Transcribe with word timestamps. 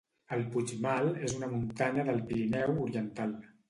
El 0.37 0.45
Puigmal 0.55 1.13
es 1.27 1.35
una 1.37 1.51
muntanya 1.53 2.09
del 2.11 2.21
Pirineu 2.25 2.79
oriental. 2.89 3.43